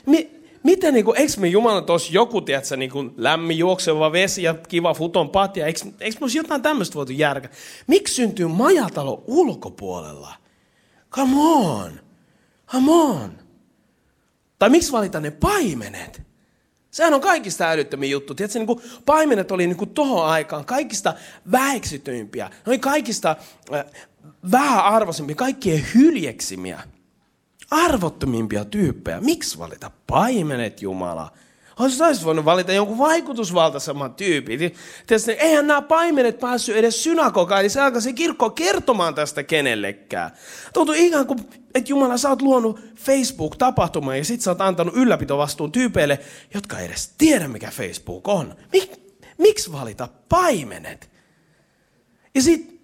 Mi- 0.05 0.29
miten, 0.63 0.93
niinku, 0.93 1.13
eikö 1.13 1.33
me 1.37 1.47
Jumala 1.47 1.81
tuossa 1.81 2.13
joku, 2.13 2.41
tiedätkö, 2.41 2.77
niinku 2.77 3.05
lämmin 3.17 3.57
juokseva 3.57 4.11
vesi 4.11 4.43
ja 4.43 4.53
kiva 4.53 4.93
futon 4.93 5.29
patja, 5.29 5.65
eikö, 5.65 5.79
eikö 5.99 6.17
myös 6.19 6.35
jotain 6.35 6.61
tämmöistä 6.61 6.95
voitu 6.95 7.11
järkä? 7.11 7.49
Miksi 7.87 8.13
syntyy 8.13 8.47
majatalo 8.47 9.23
ulkopuolella? 9.27 10.33
Come 11.11 11.35
on, 11.35 11.99
come 12.71 12.91
on. 12.91 13.31
Tai 14.59 14.69
miksi 14.69 14.91
valita 14.91 15.19
ne 15.19 15.31
paimenet? 15.31 16.22
Sehän 16.93 17.13
on 17.13 17.21
kaikista 17.21 17.69
älyttömin 17.69 18.11
juttu. 18.11 18.35
Tiedätkö, 18.35 18.59
niin 18.59 18.67
kuin 18.67 18.81
paimenet 19.05 19.51
oli 19.51 19.67
niin 19.67 19.77
kuin 19.77 19.89
tohon 19.89 20.25
aikaan 20.25 20.65
kaikista 20.65 21.13
väheksytyimpiä. 21.51 22.45
Ne 22.45 22.55
oli 22.67 22.79
kaikista 22.79 23.35
äh, 23.73 23.85
vähäarvoisimpia, 24.51 25.35
kaikkien 25.35 25.85
hyljeksimiä 25.95 26.83
arvottomimpia 27.71 28.65
tyyppejä. 28.65 29.21
Miksi 29.21 29.57
valita 29.57 29.91
paimenet, 30.07 30.81
Jumala? 30.81 31.31
Olisi 31.79 32.03
olisi 32.03 32.25
voinut 32.25 32.45
valita 32.45 32.73
jonkun 32.73 32.97
vaikutusvaltaisemman 32.97 34.15
tyypin. 34.15 34.59
Tietysti, 35.07 35.31
eihän 35.31 35.67
nämä 35.67 35.81
paimenet 35.81 36.39
päässyt 36.39 36.75
edes 36.75 37.03
synagogaan, 37.03 37.61
niin 37.61 37.71
se 37.71 37.81
alkoi 37.81 38.01
se 38.01 38.13
kirkko 38.13 38.49
kertomaan 38.49 39.15
tästä 39.15 39.43
kenellekään. 39.43 40.31
Tuntuu 40.73 40.95
ikään 40.97 41.27
kuin, 41.27 41.39
että 41.75 41.89
Jumala, 41.89 42.17
sä 42.17 42.29
oot 42.29 42.41
luonut 42.41 42.79
Facebook-tapahtuman 42.95 44.17
ja 44.17 44.25
sit 44.25 44.41
sä 44.41 44.51
oot 44.51 44.61
antanut 44.61 44.95
ylläpitovastuun 44.97 45.71
tyypeille, 45.71 46.19
jotka 46.53 46.79
ei 46.79 46.85
edes 46.85 47.13
tiedä, 47.17 47.47
mikä 47.47 47.71
Facebook 47.71 48.27
on. 48.27 48.55
Mik, 48.71 48.91
miksi 49.37 49.71
valita 49.71 50.09
paimenet? 50.29 51.09
Ja 52.35 52.41
sit, 52.41 52.81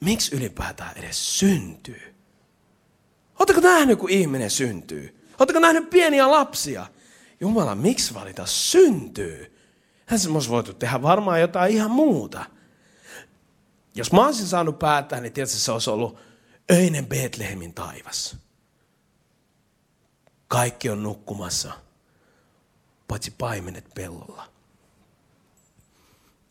miksi 0.00 0.36
ylipäätään 0.36 0.98
edes 0.98 1.38
syntyy? 1.38 2.14
Oletteko 3.38 3.60
nähnyt, 3.60 3.98
kun 3.98 4.10
ihminen 4.10 4.50
syntyy? 4.50 5.26
Oletteko 5.38 5.60
nähnyt 5.60 5.90
pieniä 5.90 6.30
lapsia? 6.30 6.86
Jumala, 7.42 7.74
miksi 7.74 8.14
valita 8.14 8.46
syntyy? 8.46 9.58
Hän 10.06 10.20
olisi 10.34 10.48
voitu 10.48 10.74
tehdä 10.74 11.02
varmaan 11.02 11.40
jotain 11.40 11.72
ihan 11.72 11.90
muuta. 11.90 12.44
Jos 13.94 14.12
mä 14.12 14.26
olisin 14.26 14.46
saanut 14.46 14.78
päättää, 14.78 15.20
niin 15.20 15.32
tietysti 15.32 15.58
se 15.58 15.72
olisi 15.72 15.90
ollut 15.90 16.18
öinen 16.70 17.06
Betlehemin 17.06 17.74
taivas. 17.74 18.36
Kaikki 20.48 20.90
on 20.90 21.02
nukkumassa, 21.02 21.72
paitsi 23.08 23.30
paimenet 23.38 23.94
pellolla. 23.94 24.48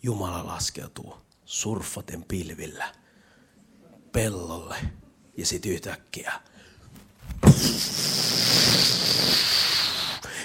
Jumala 0.04 0.46
laskeutuu 0.46 1.18
surffaten 1.46 2.24
pilvillä 2.24 2.94
pellolle 4.12 4.76
ja 5.38 5.46
sitten 5.46 5.72
yhtäkkiä 5.72 6.34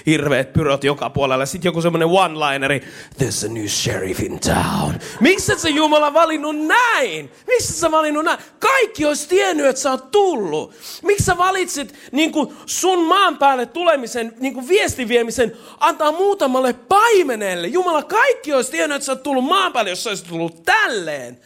hirveät 0.07 0.53
pyrot 0.53 0.83
joka 0.83 1.09
puolella. 1.09 1.45
Sitten 1.45 1.69
joku 1.69 1.81
semmoinen 1.81 2.07
one-lineri, 2.07 2.83
there's 3.19 3.45
a 3.45 3.53
new 3.53 3.67
sheriff 3.67 4.19
in 4.19 4.39
town. 4.39 4.93
Miksi 5.19 5.53
et 5.53 5.59
sä 5.59 5.69
Jumala 5.69 6.13
valinnut 6.13 6.55
näin? 6.57 7.31
Miksi 7.47 7.73
sä 7.73 7.91
valinnut 7.91 8.25
näin? 8.25 8.39
Kaikki 8.59 9.05
olisi 9.05 9.27
tiennyt, 9.27 9.65
että 9.65 9.81
sä 9.81 9.91
oot 9.91 10.11
tullut. 10.11 10.73
Miksi 11.03 11.25
sä 11.25 11.37
valitsit 11.37 11.93
niin 12.11 12.31
kuin 12.31 12.53
sun 12.65 13.03
maan 13.07 13.37
päälle 13.37 13.65
tulemisen, 13.65 14.33
niin 14.39 14.53
kuin 14.53 14.67
viemisen, 15.07 15.57
antaa 15.79 16.11
muutamalle 16.11 16.73
paimenelle? 16.73 17.67
Jumala, 17.67 18.03
kaikki 18.03 18.53
olisi 18.53 18.71
tiennyt, 18.71 18.95
että 18.95 19.05
sä 19.05 19.11
oot 19.11 19.23
tullut 19.23 19.45
maan 19.45 19.73
päälle, 19.73 19.89
jos 19.89 20.03
sä 20.03 20.09
olisit 20.09 20.27
tullut 20.27 20.63
tälleen. 20.63 21.39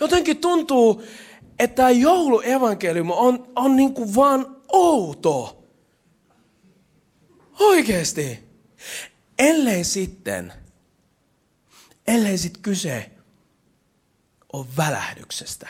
Jotenkin 0.00 0.36
tuntuu, 0.36 1.02
että 1.58 1.76
tämä 1.76 1.90
jouluevankeliumi 1.90 3.12
on, 3.16 3.46
on 3.56 3.76
niin 3.76 3.94
kuin 3.94 4.14
vaan 4.14 4.56
outo. 4.72 5.59
Oikeesti. 7.60 8.50
Ellei 9.38 9.84
sitten, 9.84 10.52
ellei 12.06 12.38
sitten 12.38 12.62
kyse 12.62 13.10
on 14.52 14.66
välähdyksestä, 14.76 15.68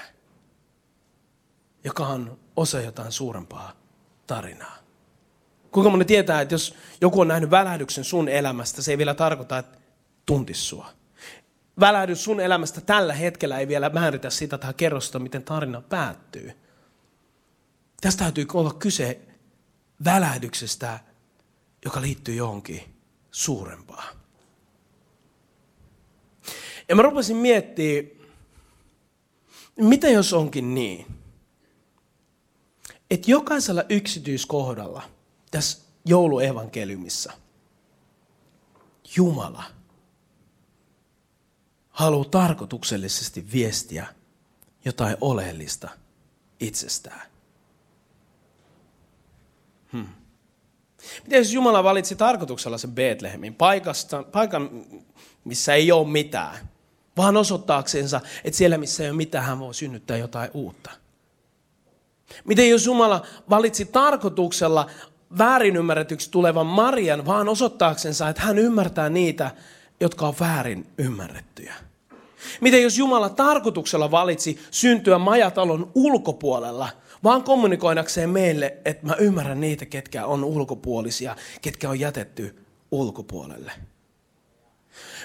joka 1.84 2.06
on 2.06 2.38
osa 2.56 2.80
jotain 2.80 3.12
suurempaa 3.12 3.72
tarinaa. 4.26 4.78
Kuinka 5.70 5.90
moni 5.90 6.04
tietää, 6.04 6.40
että 6.40 6.54
jos 6.54 6.74
joku 7.00 7.20
on 7.20 7.28
nähnyt 7.28 7.50
välähdyksen 7.50 8.04
sun 8.04 8.28
elämästä, 8.28 8.82
se 8.82 8.90
ei 8.90 8.98
vielä 8.98 9.14
tarkoita, 9.14 9.58
että 9.58 9.78
tuntis 10.26 10.68
sua. 10.68 10.90
Välähdys 11.80 12.24
sun 12.24 12.40
elämästä 12.40 12.80
tällä 12.80 13.14
hetkellä 13.14 13.58
ei 13.58 13.68
vielä 13.68 13.90
määritä 13.90 14.30
sitä 14.30 14.58
tai 14.58 14.74
kerro 14.74 15.00
sitä, 15.00 15.18
miten 15.18 15.42
tarina 15.42 15.80
päättyy. 15.80 16.52
Tästä 18.00 18.24
täytyy 18.24 18.46
olla 18.54 18.72
kyse 18.72 19.20
välähdyksestä, 20.04 20.98
joka 21.84 22.00
liittyy 22.00 22.34
johonkin 22.34 22.94
suurempaan. 23.30 24.16
Ja 26.88 26.96
mä 26.96 27.02
rupesin 27.02 27.36
miettimään, 27.36 28.20
mitä 29.76 30.08
jos 30.08 30.32
onkin 30.32 30.74
niin, 30.74 31.06
että 33.10 33.30
jokaisella 33.30 33.84
yksityiskohdalla 33.88 35.02
tässä 35.50 35.78
jouluevankeliumissa 36.04 37.32
Jumala 39.16 39.64
haluaa 41.90 42.28
tarkoituksellisesti 42.28 43.52
viestiä 43.52 44.06
jotain 44.84 45.16
oleellista 45.20 45.88
itsestään. 46.60 47.30
Hmm. 49.92 50.19
Miten 51.22 51.38
jos 51.38 51.52
Jumala 51.52 51.84
valitsi 51.84 52.16
tarkoituksella 52.16 52.78
sen 52.78 52.92
Betlehemin, 52.92 53.54
paikasta, 53.54 54.22
paikan, 54.22 54.70
missä 55.44 55.74
ei 55.74 55.92
ole 55.92 56.08
mitään, 56.08 56.56
vaan 57.16 57.36
osoittaaksensa, 57.36 58.20
että 58.44 58.58
siellä 58.58 58.78
missä 58.78 59.02
ei 59.02 59.10
ole 59.10 59.16
mitään, 59.16 59.44
hän 59.44 59.58
voi 59.58 59.74
synnyttää 59.74 60.16
jotain 60.16 60.50
uutta. 60.54 60.90
Miten 62.44 62.70
jos 62.70 62.86
Jumala 62.86 63.26
valitsi 63.50 63.84
tarkoituksella 63.84 64.86
väärin 65.38 65.76
ymmärretyksi 65.76 66.30
tulevan 66.30 66.66
Marian, 66.66 67.26
vaan 67.26 67.48
osoittaaksensa, 67.48 68.28
että 68.28 68.42
hän 68.42 68.58
ymmärtää 68.58 69.08
niitä, 69.08 69.50
jotka 70.00 70.28
on 70.28 70.34
väärin 70.40 70.86
ymmärrettyjä. 70.98 71.74
Miten 72.60 72.82
jos 72.82 72.98
Jumala 72.98 73.28
tarkoituksella 73.28 74.10
valitsi 74.10 74.58
syntyä 74.70 75.18
majatalon 75.18 75.90
ulkopuolella, 75.94 76.88
vaan 77.24 77.44
kommunikoidakseen 77.44 78.30
meille, 78.30 78.76
että 78.84 79.06
mä 79.06 79.14
ymmärrän 79.14 79.60
niitä, 79.60 79.86
ketkä 79.86 80.26
on 80.26 80.44
ulkopuolisia, 80.44 81.36
ketkä 81.60 81.90
on 81.90 82.00
jätetty 82.00 82.64
ulkopuolelle. 82.90 83.72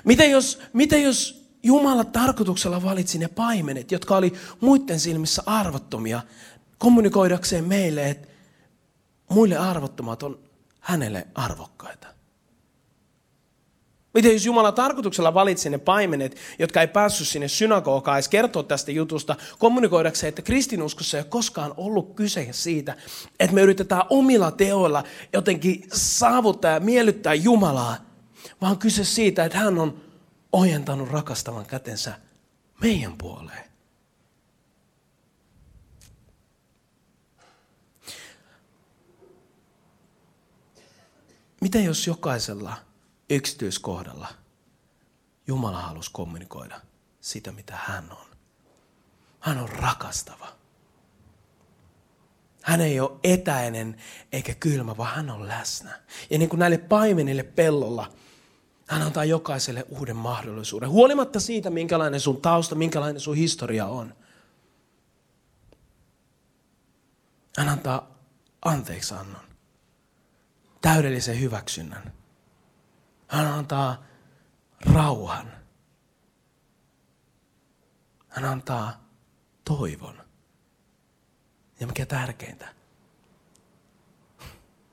Miten 0.03 0.31
jos, 0.31 0.59
miten 0.73 1.03
jos 1.03 1.45
Jumala 1.63 2.03
tarkoituksella 2.03 2.83
valitsi 2.83 3.17
ne 3.17 3.27
paimenet, 3.27 3.91
jotka 3.91 4.17
oli 4.17 4.33
muiden 4.61 4.99
silmissä 4.99 5.43
arvottomia, 5.45 6.21
kommunikoidakseen 6.77 7.63
meille, 7.63 8.09
että 8.09 8.27
muille 9.29 9.57
arvottomat 9.57 10.23
on 10.23 10.39
hänelle 10.79 11.27
arvokkaita. 11.35 12.14
Mitä 14.15 14.27
jos 14.27 14.45
Jumala 14.45 14.71
tarkoituksella 14.71 15.33
valitsi 15.33 15.69
ne 15.69 15.77
paimenet, 15.77 16.35
jotka 16.59 16.81
ei 16.81 16.87
päässyt 16.87 17.27
sinne 17.27 17.47
synagogaan 17.47 18.17
edes 18.17 18.27
kertoa 18.27 18.63
tästä 18.63 18.91
jutusta, 18.91 19.35
kommunikoidakseen, 19.59 20.29
että 20.29 20.41
kristinuskossa 20.41 21.17
ei 21.17 21.21
ole 21.21 21.29
koskaan 21.29 21.73
ollut 21.77 22.15
kyse 22.15 22.47
siitä, 22.51 22.95
että 23.39 23.55
me 23.55 23.61
yritetään 23.61 24.03
omilla 24.09 24.51
teoilla 24.51 25.03
jotenkin 25.33 25.87
saavuttaa 25.93 26.71
ja 26.71 26.79
miellyttää 26.79 27.33
Jumalaa, 27.33 27.97
vaan 28.61 28.77
kyse 28.77 29.03
siitä, 29.03 29.45
että 29.45 29.57
hän 29.57 29.79
on 29.79 30.01
ojentanut 30.51 31.11
rakastavan 31.11 31.65
kätensä 31.65 32.13
meidän 32.81 33.17
puoleen. 33.17 33.65
Mitä 41.61 41.79
jos 41.79 42.07
jokaisella– 42.07 42.73
yksityiskohdalla 43.29 44.27
Jumala 45.47 45.81
halusi 45.81 46.09
kommunikoida 46.13 46.81
sitä, 47.21 47.51
mitä 47.51 47.73
hän 47.75 48.11
on? 48.11 48.25
Hän 49.39 49.57
on 49.57 49.69
rakastava. 49.69 50.47
Hän 52.61 52.81
ei 52.81 52.99
ole 52.99 53.19
etäinen 53.23 54.01
eikä 54.31 54.55
kylmä, 54.55 54.97
vaan 54.97 55.15
hän 55.15 55.29
on 55.29 55.47
läsnä. 55.47 56.01
Ja 56.29 56.37
niin 56.37 56.49
kuin 56.49 56.59
näille 56.59 56.77
paimenille 56.77 57.43
pellolla, 57.43 58.11
hän 58.87 59.01
antaa 59.01 59.25
jokaiselle 59.25 59.85
uuden 59.89 60.15
mahdollisuuden. 60.15 60.89
Huolimatta 60.89 61.39
siitä, 61.39 61.69
minkälainen 61.69 62.19
sun 62.19 62.41
tausta, 62.41 62.75
minkälainen 62.75 63.19
sun 63.19 63.35
historia 63.35 63.85
on. 63.85 64.15
Hän 67.57 67.69
antaa 67.69 68.15
anteeksi 68.65 69.13
annon. 69.13 69.41
Täydellisen 70.81 71.41
hyväksynnän. 71.41 72.13
Hän 73.35 73.47
antaa 73.47 74.03
rauhan. 74.93 75.51
Hän 78.27 78.45
antaa 78.45 79.09
toivon. 79.65 80.21
Ja 81.79 81.87
mikä 81.87 82.05
tärkeintä, 82.05 82.67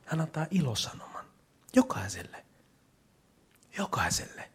hän 0.05 0.21
antaa 0.21 0.47
ilosanoman 0.51 1.25
jokaiselle. 1.77 2.45
Jokaiselle. 3.79 4.51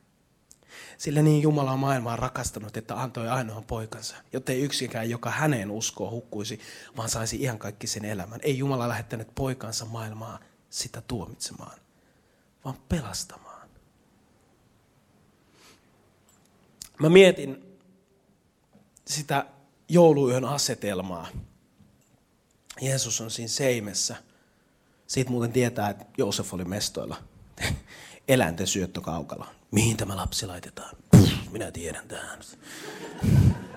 Sillä 0.97 1.21
niin 1.21 1.41
Jumala 1.41 1.71
on 1.71 1.79
maailmaa 1.79 2.15
rakastanut, 2.15 2.77
että 2.77 3.01
antoi 3.01 3.29
ainoan 3.29 3.63
poikansa, 3.63 4.15
jotta 4.33 4.51
ei 4.51 4.61
yksikään, 4.61 5.09
joka 5.09 5.31
häneen 5.31 5.71
uskoo, 5.71 6.11
hukkuisi, 6.11 6.59
vaan 6.97 7.09
saisi 7.09 7.41
ihan 7.41 7.59
kaikki 7.59 7.87
sen 7.87 8.05
elämän. 8.05 8.39
Ei 8.43 8.57
Jumala 8.57 8.89
lähettänyt 8.89 9.35
poikansa 9.35 9.85
maailmaa 9.85 10.39
sitä 10.69 11.01
tuomitsemaan, 11.01 11.79
vaan 12.65 12.77
pelastamaan. 12.89 13.46
Mä 16.99 17.09
mietin 17.09 17.79
sitä 19.05 19.45
jouluyön 19.89 20.45
asetelmaa. 20.45 21.27
Jeesus 22.81 23.21
on 23.21 23.31
siinä 23.31 23.47
seimessä. 23.47 24.15
Siitä 25.07 25.31
muuten 25.31 25.51
tietää, 25.51 25.89
että 25.89 26.05
Joosef 26.17 26.53
oli 26.53 26.65
mestoilla. 26.65 27.17
Eläinten 28.27 28.67
syöttökaukalla. 28.67 29.47
Mihin 29.71 29.97
tämä 29.97 30.15
lapsi 30.15 30.45
laitetaan? 30.45 30.95
Puh, 31.11 31.31
minä 31.51 31.71
tiedän 31.71 32.07
tämän. 32.07 32.39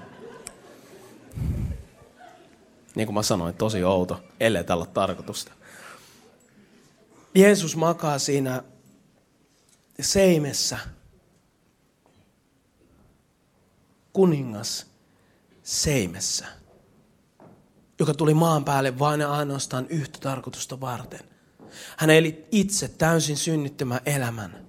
Niin 2.94 3.06
kuin 3.06 3.14
mä 3.14 3.22
sanoin, 3.22 3.54
tosi 3.54 3.84
outo, 3.84 4.20
ellei 4.40 4.64
tällä 4.64 4.82
ole 4.82 4.90
tarkoitusta. 4.94 5.52
Jeesus 7.34 7.76
makaa 7.76 8.18
siinä 8.18 8.62
seimessä. 10.00 10.78
Kuningas 14.12 14.86
seimessä, 15.62 16.46
joka 17.98 18.14
tuli 18.14 18.34
maan 18.34 18.64
päälle 18.64 18.98
vain 18.98 19.20
ja 19.20 19.32
ainoastaan 19.32 19.86
yhtä 19.88 20.18
tarkoitusta 20.18 20.80
varten. 20.80 21.20
Hän 21.96 22.10
eli 22.10 22.46
itse 22.52 22.88
täysin 22.88 23.36
synnyttämä 23.36 24.00
elämän 24.06 24.66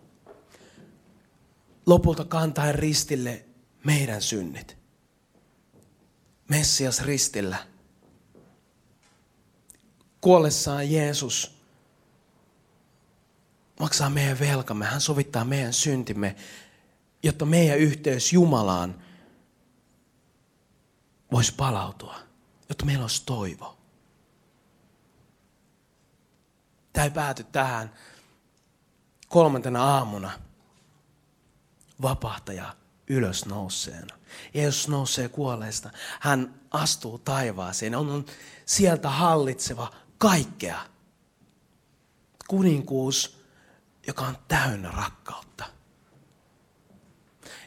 lopulta 1.85 2.25
kantaen 2.25 2.75
ristille 2.75 3.45
meidän 3.83 4.21
synnit. 4.21 4.77
Messias 6.49 7.01
ristillä. 7.01 7.57
Kuollessaan 10.21 10.91
Jeesus 10.91 11.61
maksaa 13.79 14.09
meidän 14.09 14.39
velkamme. 14.39 14.85
Hän 14.85 15.01
sovittaa 15.01 15.45
meidän 15.45 15.73
syntimme, 15.73 16.35
jotta 17.23 17.45
meidän 17.45 17.77
yhteys 17.77 18.33
Jumalaan 18.33 19.03
voisi 21.31 21.53
palautua. 21.53 22.15
Jotta 22.69 22.85
meillä 22.85 23.03
olisi 23.03 23.23
toivo. 23.25 23.77
Tämä 26.93 27.03
ei 27.03 27.11
pääty 27.11 27.43
tähän 27.43 27.93
kolmantena 29.29 29.83
aamuna– 29.83 30.31
vapahtaja 32.01 32.75
ylös 33.07 33.45
nouseena. 33.45 34.17
Jeesus 34.53 34.87
nousee 34.87 35.29
kuolleista. 35.29 35.89
Hän 36.19 36.53
astuu 36.71 37.19
taivaaseen. 37.19 37.95
On 37.95 38.25
sieltä 38.65 39.09
hallitseva 39.09 39.93
kaikkea. 40.17 40.79
Kuninkuus, 42.47 43.41
joka 44.07 44.25
on 44.25 44.37
täynnä 44.47 44.91
rakkautta. 44.91 45.65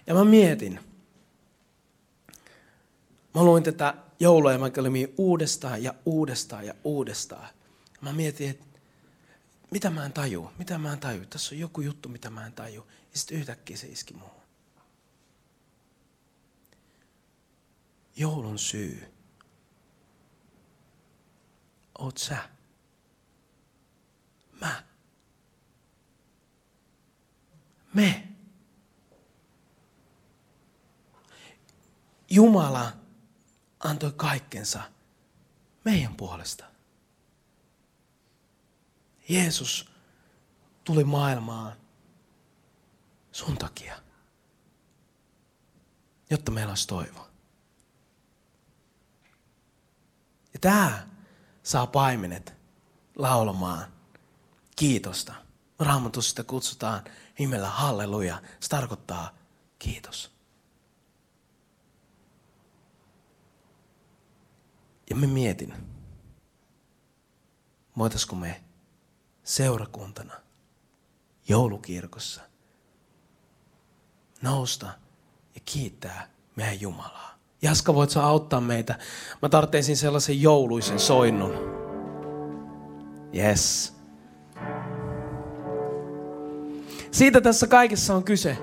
Ja 0.07 0.15
mä 0.15 0.25
mietin, 0.25 0.81
mä 3.35 3.45
luin 3.45 3.63
tätä 3.63 3.95
jouluevankeliumia 4.21 5.09
uudestaan 5.19 5.83
ja 5.83 5.95
uudestaan 6.07 6.67
ja 6.67 6.75
uudestaan. 6.85 7.49
Mä 8.01 8.13
mietin, 8.13 8.51
että 8.51 8.67
mitä 9.71 9.91
mä 9.91 10.05
en 10.07 10.13
taju, 10.13 10.51
mitä 10.59 10.79
mä 10.79 10.93
en 10.93 11.01
taju. 11.01 11.27
Tässä 11.27 11.55
on 11.55 11.59
joku 11.59 11.81
juttu, 11.81 12.09
mitä 12.09 12.31
mä 12.31 12.47
en 12.47 12.53
taju. 12.53 12.87
Ja 13.13 13.19
sitten 13.19 13.39
yhtäkkiä 13.39 13.77
se 13.77 13.87
iski 13.87 14.15
muuhun. 14.15 14.43
Joulun 18.17 18.59
syy. 18.59 19.13
Oot 21.99 22.19
sä. 22.19 22.37
Mä. 24.61 24.83
Me. 27.95 28.29
Jumala 32.31 33.04
antoi 33.85 34.13
kaikkensa 34.13 34.83
meidän 35.85 36.17
puolesta. 36.17 36.65
Jeesus 39.29 39.91
tuli 40.85 41.05
maailmaan 41.05 41.77
sun 43.33 43.59
takia, 43.59 44.03
jotta 46.31 46.51
meillä 46.51 46.71
olisi 46.71 46.89
toivo. 46.89 47.29
Ja 50.53 50.59
tämä 50.61 51.09
saa 51.63 51.87
paimenet 51.87 52.55
laulamaan 53.17 53.93
kiitosta. 54.77 55.35
Raamatussa 55.79 56.29
sitä 56.29 56.45
kutsutaan 56.45 57.05
nimellä 57.39 57.69
halleluja. 57.69 58.43
Se 58.61 58.69
tarkoittaa 58.69 59.35
kiitos. 59.79 60.34
Ja 65.11 65.17
me 65.17 65.27
mietin, 65.27 65.75
voitaisiko 67.99 68.37
me 68.37 68.65
seurakuntana 69.43 70.35
joulukirkossa 71.49 72.41
nousta 74.43 74.87
ja 75.55 75.61
kiittää 75.65 76.31
meidän 76.57 76.81
Jumalaa. 76.81 77.39
Jaska, 77.63 77.95
voit 77.95 78.11
sä 78.11 78.25
auttaa 78.25 78.61
meitä? 78.61 78.99
Mä 79.43 79.49
tarvitsin 79.49 79.97
sellaisen 79.97 80.43
jouluisen 80.43 80.99
soinnun. 80.99 81.55
Yes. 83.35 83.95
Siitä 87.11 87.41
tässä 87.41 87.67
kaikessa 87.67 88.15
on 88.15 88.25
kyse. 88.25 88.59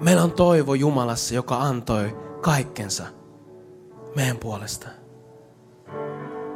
Meillä 0.00 0.22
on 0.22 0.32
toivo 0.32 0.74
Jumalassa, 0.74 1.34
joka 1.34 1.56
antoi 1.56 2.16
kaikkensa 2.40 3.06
meidän 4.16 4.38
puolesta. 4.38 4.88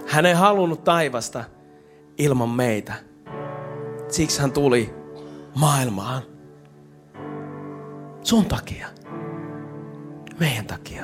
Hän 0.06 0.26
ei 0.26 0.34
halunnut 0.34 0.84
taivasta 0.84 1.44
ilman 2.18 2.48
meitä. 2.48 2.94
Siksi 4.08 4.40
hän 4.40 4.52
tuli 4.52 4.94
maailmaan. 5.54 6.22
Sun 8.22 8.44
takia. 8.44 8.88
Meidän 10.40 10.66
takia. 10.66 11.02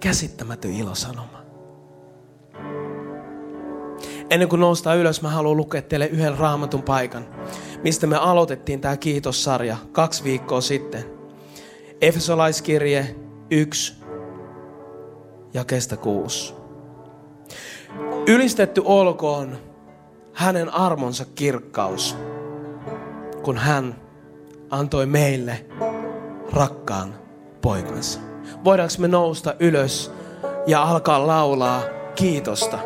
Käsittämätön 0.00 0.72
ilosanoma. 0.72 1.38
Ennen 4.30 4.48
kuin 4.48 4.60
noustaan 4.60 4.98
ylös, 4.98 5.22
mä 5.22 5.30
haluan 5.30 5.56
lukea 5.56 5.82
teille 5.82 6.06
yhden 6.06 6.38
raamatun 6.38 6.82
paikan, 6.82 7.26
mistä 7.82 8.06
me 8.06 8.16
aloitettiin 8.16 8.80
tämä 8.80 8.96
kiitossarja 8.96 9.76
kaksi 9.92 10.24
viikkoa 10.24 10.60
sitten. 10.60 11.04
Efesolaiskirje 12.00 13.16
1 13.50 13.97
ja 15.54 15.64
kestä 15.64 15.96
6. 15.96 16.54
Ylistetty 18.26 18.82
olkoon 18.84 19.58
hänen 20.32 20.74
armonsa 20.74 21.24
kirkkaus, 21.34 22.16
kun 23.42 23.58
hän 23.58 23.96
antoi 24.70 25.06
meille 25.06 25.66
rakkaan 26.52 27.14
poikansa. 27.62 28.20
Voidaanko 28.64 28.94
me 28.98 29.08
nousta 29.08 29.54
ylös 29.60 30.12
ja 30.66 30.82
alkaa 30.82 31.26
laulaa 31.26 31.82
kiitosta? 32.14 32.78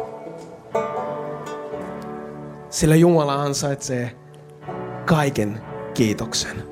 Sillä 2.70 2.94
Jumala 2.96 3.42
ansaitsee 3.42 4.16
kaiken 5.06 5.60
kiitoksen. 5.94 6.71